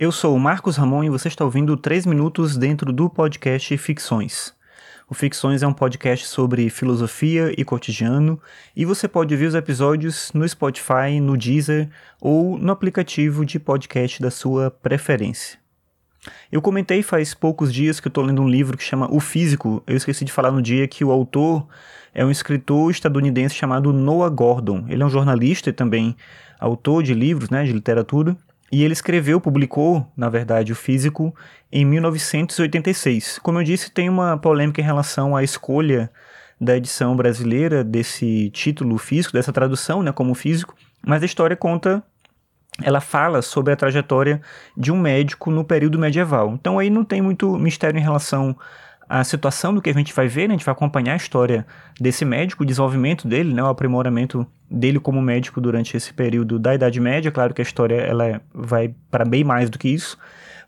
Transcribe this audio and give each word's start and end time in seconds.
Eu 0.00 0.10
sou 0.10 0.34
o 0.34 0.40
Marcos 0.40 0.78
Ramon 0.78 1.04
e 1.04 1.10
você 1.10 1.28
está 1.28 1.44
ouvindo 1.44 1.76
3 1.76 2.06
minutos 2.06 2.56
dentro 2.56 2.90
do 2.90 3.10
podcast 3.10 3.76
Ficções. 3.76 4.54
O 5.06 5.12
Ficções 5.12 5.62
é 5.62 5.66
um 5.66 5.74
podcast 5.74 6.26
sobre 6.26 6.70
filosofia 6.70 7.52
e 7.54 7.62
cotidiano 7.66 8.40
e 8.74 8.86
você 8.86 9.06
pode 9.06 9.36
ver 9.36 9.44
os 9.44 9.54
episódios 9.54 10.32
no 10.32 10.48
Spotify, 10.48 11.20
no 11.20 11.36
Deezer 11.36 11.90
ou 12.18 12.56
no 12.56 12.72
aplicativo 12.72 13.44
de 13.44 13.60
podcast 13.60 14.22
da 14.22 14.30
sua 14.30 14.70
preferência. 14.70 15.58
Eu 16.50 16.62
comentei 16.62 17.02
faz 17.02 17.34
poucos 17.34 17.70
dias 17.70 18.00
que 18.00 18.06
eu 18.06 18.10
estou 18.10 18.24
lendo 18.24 18.40
um 18.40 18.48
livro 18.48 18.78
que 18.78 18.82
chama 18.82 19.06
O 19.14 19.20
Físico. 19.20 19.82
Eu 19.86 19.98
esqueci 19.98 20.24
de 20.24 20.32
falar 20.32 20.50
no 20.50 20.62
dia 20.62 20.88
que 20.88 21.04
o 21.04 21.10
autor 21.10 21.68
é 22.14 22.24
um 22.24 22.30
escritor 22.30 22.90
estadunidense 22.90 23.54
chamado 23.54 23.92
Noah 23.92 24.34
Gordon. 24.34 24.86
Ele 24.88 25.02
é 25.02 25.04
um 25.04 25.10
jornalista 25.10 25.68
e 25.68 25.74
também 25.74 26.16
autor 26.58 27.02
de 27.02 27.12
livros, 27.12 27.50
né, 27.50 27.64
de 27.64 27.72
literatura. 27.74 28.34
E 28.72 28.84
ele 28.84 28.92
escreveu, 28.92 29.40
publicou, 29.40 30.06
na 30.16 30.28
verdade, 30.28 30.72
o 30.72 30.76
Físico 30.76 31.34
em 31.72 31.84
1986. 31.84 33.38
Como 33.40 33.58
eu 33.58 33.64
disse, 33.64 33.90
tem 33.90 34.08
uma 34.08 34.38
polêmica 34.38 34.80
em 34.80 34.84
relação 34.84 35.34
à 35.34 35.42
escolha 35.42 36.10
da 36.60 36.76
edição 36.76 37.16
brasileira 37.16 37.82
desse 37.82 38.50
título 38.50 38.98
físico, 38.98 39.32
dessa 39.32 39.52
tradução, 39.52 40.02
né, 40.02 40.12
como 40.12 40.34
físico, 40.34 40.74
mas 41.04 41.22
a 41.22 41.26
história 41.26 41.56
conta 41.56 42.04
ela 42.82 43.00
fala 43.00 43.42
sobre 43.42 43.72
a 43.72 43.76
trajetória 43.76 44.40
de 44.76 44.92
um 44.92 44.98
médico 44.98 45.50
no 45.50 45.64
período 45.64 45.98
medieval. 45.98 46.52
Então 46.54 46.78
aí 46.78 46.88
não 46.88 47.04
tem 47.04 47.20
muito 47.20 47.58
mistério 47.58 47.98
em 47.98 48.02
relação 48.02 48.56
à 49.10 49.24
situação 49.24 49.74
do 49.74 49.82
que 49.82 49.90
a 49.90 49.92
gente 49.92 50.14
vai 50.14 50.28
ver, 50.28 50.46
né? 50.46 50.54
A 50.54 50.56
gente 50.56 50.64
vai 50.64 50.72
acompanhar 50.72 51.14
a 51.14 51.16
história 51.16 51.66
desse 52.00 52.24
médico, 52.24 52.62
o 52.62 52.66
desenvolvimento 52.66 53.26
dele, 53.26 53.52
né? 53.52 53.60
O 53.60 53.66
aprimoramento 53.66 54.46
dele 54.70 55.00
como 55.00 55.20
médico 55.20 55.60
durante 55.60 55.96
esse 55.96 56.14
período 56.14 56.60
da 56.60 56.76
Idade 56.76 57.00
Média. 57.00 57.32
Claro 57.32 57.52
que 57.52 57.60
a 57.60 57.64
história 57.64 57.96
ela 57.96 58.24
é, 58.24 58.40
vai 58.54 58.94
para 59.10 59.24
bem 59.24 59.42
mais 59.42 59.68
do 59.68 59.80
que 59.80 59.88
isso. 59.88 60.16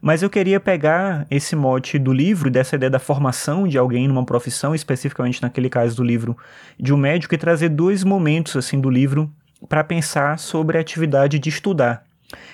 Mas 0.00 0.20
eu 0.20 0.28
queria 0.28 0.58
pegar 0.58 1.24
esse 1.30 1.54
mote 1.54 2.00
do 2.00 2.12
livro, 2.12 2.50
dessa 2.50 2.74
ideia 2.74 2.90
da 2.90 2.98
formação 2.98 3.68
de 3.68 3.78
alguém 3.78 4.08
numa 4.08 4.24
profissão, 4.24 4.74
especificamente 4.74 5.40
naquele 5.40 5.70
caso 5.70 5.94
do 5.94 6.02
livro 6.02 6.36
de 6.76 6.92
um 6.92 6.96
médico, 6.96 7.36
e 7.36 7.38
trazer 7.38 7.68
dois 7.68 8.02
momentos 8.02 8.56
assim 8.56 8.80
do 8.80 8.90
livro 8.90 9.32
para 9.68 9.84
pensar 9.84 10.36
sobre 10.40 10.76
a 10.76 10.80
atividade 10.80 11.38
de 11.38 11.48
estudar. 11.48 12.02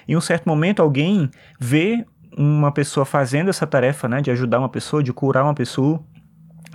Em 0.06 0.14
um 0.14 0.20
certo 0.20 0.46
momento, 0.46 0.82
alguém 0.82 1.30
vê 1.58 2.04
uma 2.38 2.70
pessoa 2.70 3.04
fazendo 3.04 3.50
essa 3.50 3.66
tarefa, 3.66 4.08
né, 4.08 4.20
de 4.20 4.30
ajudar 4.30 4.60
uma 4.60 4.68
pessoa, 4.68 5.02
de 5.02 5.12
curar 5.12 5.42
uma 5.42 5.54
pessoa, 5.54 6.00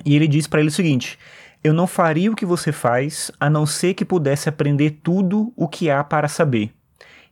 e 0.05 0.13
ele 0.13 0.27
diz 0.27 0.45
para 0.45 0.59
ele 0.59 0.67
o 0.67 0.71
seguinte: 0.71 1.17
eu 1.63 1.73
não 1.73 1.87
faria 1.87 2.29
o 2.29 2.35
que 2.35 2.45
você 2.45 2.73
faz 2.73 3.31
a 3.39 3.49
não 3.49 3.65
ser 3.65 3.93
que 3.93 4.03
pudesse 4.03 4.49
aprender 4.49 4.99
tudo 5.01 5.53
o 5.55 5.67
que 5.67 5.89
há 5.89 6.03
para 6.03 6.27
saber. 6.27 6.71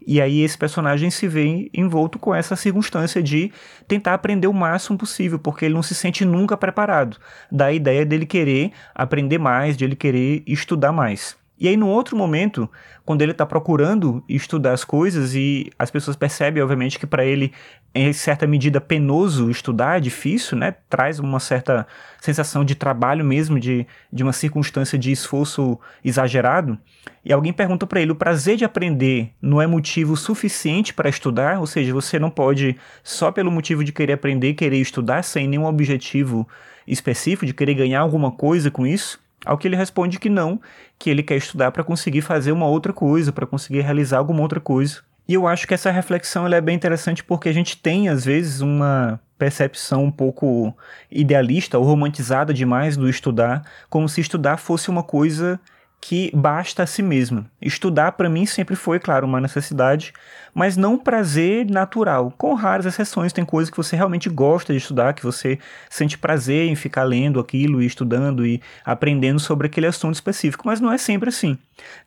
E 0.08 0.20
aí 0.20 0.42
esse 0.42 0.58
personagem 0.58 1.12
se 1.12 1.28
vê 1.28 1.70
envolto 1.74 2.18
com 2.18 2.34
essa 2.34 2.56
circunstância 2.56 3.22
de 3.22 3.52
tentar 3.88 4.16
aprender 4.16 4.48
o 4.48 4.54
máximo 4.54 4.98
possível, 4.98 5.38
porque 5.38 5.66
ele 5.66 5.76
não 5.76 5.84
se 5.84 5.94
sente 5.94 6.26
nunca 6.26 6.58
preparado. 6.58 7.18
Da 7.52 7.72
ideia 7.72 8.06
dele 8.06 8.26
querer 8.26 8.72
aprender 8.96 9.38
mais, 9.38 9.78
de 9.78 9.84
ele 9.84 9.96
querer 9.96 10.42
estudar 10.48 10.92
mais. 10.92 11.38
E 11.62 11.68
aí, 11.68 11.78
num 11.78 11.90
outro 11.90 12.18
momento, 12.18 12.68
quando 13.06 13.22
ele 13.22 13.34
está 13.34 13.46
procurando 13.46 14.24
estudar 14.28 14.74
as 14.74 14.84
coisas 14.84 15.36
e 15.36 15.70
as 15.78 15.92
pessoas 15.92 16.18
percebem, 16.18 16.64
obviamente, 16.64 16.98
que 16.98 17.06
para 17.06 17.24
ele 17.24 17.54
é 17.94 18.02
em 18.02 18.14
certa 18.14 18.48
medida 18.48 18.82
penoso 18.82 19.48
estudar, 19.48 19.98
é 19.98 20.00
difícil, 20.00 20.58
né? 20.58 20.74
Traz 20.90 21.20
uma 21.20 21.40
certa 21.40 21.86
sensação 22.20 22.66
de 22.66 22.74
trabalho 22.74 23.24
mesmo, 23.24 23.60
de, 23.60 23.86
de 24.12 24.24
uma 24.24 24.34
circunstância 24.34 24.98
de 24.98 25.12
esforço 25.12 25.80
exagerado. 26.04 26.80
E 27.24 27.32
alguém 27.32 27.54
pergunta 27.54 27.86
para 27.86 28.02
ele: 28.02 28.12
o 28.12 28.16
prazer 28.16 28.58
de 28.58 28.66
aprender 28.66 29.32
não 29.40 29.62
é 29.62 29.68
motivo 29.68 30.18
suficiente 30.18 30.96
para 30.96 31.10
estudar? 31.10 31.60
Ou 31.60 31.68
seja, 31.68 31.94
você 31.94 32.18
não 32.18 32.32
pode, 32.32 32.76
só 33.04 33.32
pelo 33.32 33.52
motivo 33.52 33.84
de 33.84 33.92
querer 33.92 34.14
aprender, 34.14 34.56
querer 34.56 34.78
estudar, 34.78 35.22
sem 35.22 35.48
nenhum 35.48 35.66
objetivo 35.66 36.48
específico, 36.88 37.46
de 37.46 37.54
querer 37.54 37.76
ganhar 37.76 38.00
alguma 38.00 38.32
coisa 38.32 38.72
com 38.72 38.88
isso? 38.88 39.21
Ao 39.46 39.58
que 39.58 39.68
ele 39.68 39.76
responde 39.76 40.20
que 40.20 40.30
não, 40.30 40.62
que 41.00 41.10
ele 41.10 41.24
quer 41.24 41.36
estudar 41.36 41.72
para 41.72 41.84
conseguir 41.84 42.22
fazer 42.22 42.52
uma 42.52 42.68
outra 42.68 42.94
coisa, 42.94 43.32
para 43.32 43.48
conseguir 43.48 43.82
realizar 43.82 44.20
alguma 44.20 44.42
outra 44.42 44.60
coisa. 44.60 45.02
E 45.28 45.34
eu 45.34 45.48
acho 45.48 45.68
que 45.68 45.74
essa 45.74 45.90
reflexão 45.90 46.48
é 46.48 46.62
bem 46.62 46.76
interessante 46.76 47.24
porque 47.24 47.50
a 47.50 47.54
gente 47.54 47.78
tem, 47.78 48.10
às 48.10 48.26
vezes, 48.26 48.62
uma 48.62 49.20
percepção 49.38 50.04
um 50.04 50.12
pouco 50.12 50.76
idealista 51.10 51.80
ou 51.80 51.86
romantizada 51.86 52.54
demais 52.54 52.96
do 52.96 53.10
estudar, 53.10 53.64
como 53.90 54.08
se 54.08 54.22
estudar 54.22 54.58
fosse 54.58 54.90
uma 54.90 55.02
coisa 55.02 55.60
que 56.02 56.32
basta 56.34 56.82
a 56.82 56.88
si 56.88 57.04
mesmo. 57.04 57.46
Estudar 57.62 58.14
para 58.14 58.28
mim 58.28 58.48
sempre 58.48 58.76
foi, 58.76 59.00
claro, 59.00 59.28
uma 59.28 59.40
necessidade, 59.40 60.12
mas 60.52 60.76
não 60.76 60.96
um 60.96 60.98
prazer 60.98 61.70
natural. 61.70 62.34
Com 62.38 62.56
raras 62.56 62.88
exceções, 62.88 63.32
tem 63.32 63.46
coisas 63.46 63.70
que 63.70 63.78
você 63.78 63.96
realmente 63.96 64.28
gosta 64.28 64.74
de 64.74 64.80
estudar, 64.80 65.14
que 65.14 65.24
você 65.24 65.60
sente 65.92 66.18
prazer 66.18 66.68
em 66.68 66.76
ficar 66.76 67.04
lendo 67.04 67.40
aquilo 67.40 67.84
e 67.84 67.86
estudando 67.86 68.46
e 68.46 68.60
aprendendo 68.84 69.40
sobre 69.40 69.68
aquele 69.68 69.86
assunto 69.86 70.16
específico, 70.16 70.64
mas 70.66 70.82
não 70.82 70.92
é 70.92 70.98
sempre 70.98 71.30
assim. 71.30 71.56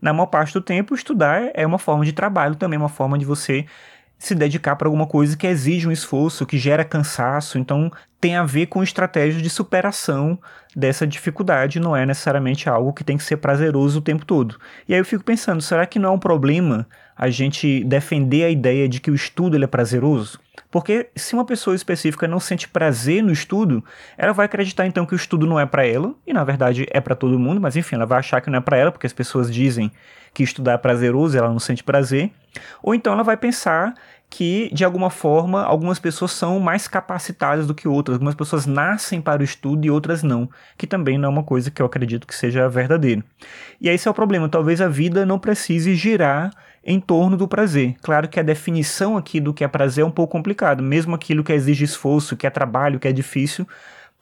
Na 0.03 0.13
maior 0.13 0.27
parte 0.27 0.53
do 0.53 0.61
tempo, 0.61 0.95
estudar 0.95 1.51
é 1.55 1.65
uma 1.65 1.79
forma 1.79 2.05
de 2.05 2.13
trabalho 2.13 2.57
também, 2.57 2.79
uma 2.79 2.89
forma 2.89 3.17
de 3.17 3.25
você 3.25 3.65
se 4.19 4.35
dedicar 4.35 4.77
para 4.77 4.89
alguma 4.89 5.07
coisa 5.07 5.37
que 5.37 5.47
exige 5.47 5.87
um 5.87 5.93
esforço, 5.93 6.47
que 6.47 6.59
gera 6.59 6.85
cansaço, 6.85 7.59
então 7.59 7.93
tem 8.21 8.37
a 8.37 8.45
ver 8.45 8.67
com 8.67 8.83
estratégias 8.83 9.43
de 9.43 9.51
superação 9.51 10.39
dessa 10.75 11.07
dificuldade, 11.07 11.79
não 11.79 11.95
é 11.95 12.07
necessariamente 12.07 12.69
algo 12.69 12.93
que 12.93 13.05
tem 13.05 13.19
que 13.19 13.25
ser 13.25 13.37
prazeroso 13.37 13.99
o 13.99 14.03
tempo 14.03 14.25
todo. 14.25 14.59
E 14.89 14.95
aí 14.95 15.01
eu 15.01 15.05
fico 15.05 15.23
pensando, 15.23 15.61
será 15.61 15.85
que 15.87 15.99
não 15.99 16.09
é 16.09 16.13
um 16.13 16.19
problema 16.19 16.87
a 17.17 17.29
gente 17.29 17.85
defender 17.85 18.45
a 18.45 18.51
ideia 18.51 18.89
de 18.89 18.99
que 18.99 19.11
o 19.11 19.15
estudo 19.15 19.57
ele 19.57 19.65
é 19.65 19.69
prazeroso? 19.69 20.41
Porque 20.71 21.11
se 21.15 21.35
uma 21.35 21.45
pessoa 21.45 21.77
específica 21.77 22.27
não 22.27 22.41
sente 22.41 22.67
prazer 22.67 23.23
no 23.23 23.31
estudo, 23.31 23.85
ela 24.17 24.33
vai 24.33 24.47
acreditar 24.47 24.87
então 24.87 25.07
que 25.07 25.15
o 25.15 25.17
estudo 25.17 25.47
não 25.47 25.61
é 25.61 25.67
para 25.67 25.87
ela, 25.87 26.15
e 26.27 26.33
na 26.33 26.43
verdade 26.45 26.87
é 26.91 27.01
para 27.01 27.15
todo 27.15 27.39
mundo, 27.39 27.61
mas 27.61 27.77
enfim, 27.77 27.97
ela 27.97 28.07
vai 28.07 28.19
achar 28.19 28.41
que 28.41 28.51
não 28.51 28.59
é 28.59 28.63
para 28.63 28.79
ela, 28.79 28.91
porque 28.91 29.07
as 29.07 29.13
pessoas 29.13 29.53
dizem 29.53 29.93
que 30.33 30.43
estudar 30.43 30.73
é 30.73 30.79
prazeroso 30.79 31.37
ela 31.37 31.49
não 31.49 31.61
sente 31.61 31.85
prazer. 31.85 32.33
Ou 32.83 32.95
então 32.95 33.13
ela 33.13 33.23
vai 33.23 33.37
pensar 33.37 33.95
que, 34.31 34.69
de 34.73 34.85
alguma 34.85 35.11
forma, 35.11 35.63
algumas 35.63 36.01
pessoas 36.01 36.33
são 36.33 36.59
mais 36.59 36.89
capacitadas 36.89 37.69
do 37.69 37.75
que 37.75 37.87
outras. 37.87 38.17
Algumas 38.17 38.35
pessoas 38.35 38.67
nascem 38.67 39.21
para 39.21 39.41
o 39.41 39.45
estudo 39.45 39.87
e 39.87 39.91
outras 39.91 40.25
não, 40.25 40.51
que 40.77 40.89
também 40.89 41.17
não 41.17 41.29
é 41.29 41.33
uma 41.33 41.45
coisa 41.45 41.71
que 41.71 41.81
eu 41.81 41.87
acredito 41.87 42.27
que 42.27 42.35
seja 42.35 42.69
verdadeiro. 42.69 43.23
E 43.81 43.89
esse 43.89 44.09
é 44.09 44.11
o 44.11 44.15
problema. 44.15 44.49
Talvez 44.49 44.81
a 44.81 44.89
vida 44.89 45.25
não 45.25 45.39
precise 45.39 45.95
girar 45.95 46.51
em 46.85 46.99
torno 46.99 47.37
do 47.37 47.47
prazer. 47.47 47.95
Claro 48.03 48.29
que 48.29 48.41
a 48.41 48.43
definição 48.43 49.17
aqui 49.17 49.41
do 49.41 49.55
que 49.55 49.63
é 49.63 49.69
prazer 49.69 50.03
é 50.03 50.07
um 50.07 50.11
pouco 50.11 50.33
complicado. 50.33 50.83
Mesmo 50.83 51.15
aquilo 51.15 51.45
que 51.45 51.53
exige 51.53 51.85
esforço, 51.85 52.37
que 52.37 52.47
é 52.47 52.51
trabalho, 52.51 52.99
que 52.99 53.07
é 53.07 53.13
difícil, 53.13 53.67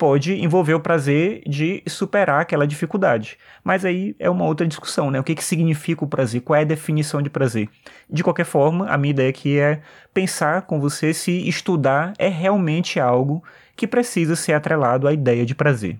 pode 0.02 0.32
envolver 0.42 0.74
o 0.74 0.80
prazer 0.80 1.44
de 1.46 1.80
superar 1.86 2.40
aquela 2.40 2.66
dificuldade. 2.66 3.38
Mas 3.62 3.84
aí 3.84 4.16
é 4.18 4.28
uma 4.28 4.44
outra 4.44 4.66
discussão, 4.66 5.12
né? 5.12 5.20
O 5.20 5.22
que, 5.22 5.32
que 5.32 5.44
significa 5.44 6.04
o 6.04 6.08
prazer? 6.08 6.40
Qual 6.40 6.56
é 6.56 6.62
a 6.62 6.64
definição 6.64 7.22
de 7.22 7.30
prazer? 7.30 7.68
De 8.10 8.24
qualquer 8.24 8.44
forma, 8.44 8.88
a 8.88 8.98
minha 8.98 9.12
ideia 9.12 9.30
aqui 9.30 9.60
é 9.60 9.80
pensar 10.12 10.62
com 10.62 10.80
você 10.80 11.14
se 11.14 11.48
estudar 11.48 12.14
é 12.18 12.26
realmente 12.26 12.98
algo 12.98 13.44
que 13.76 13.86
precisa 13.86 14.34
ser 14.34 14.54
atrelado 14.54 15.06
à 15.06 15.12
ideia 15.12 15.46
de 15.46 15.54
prazer. 15.54 15.96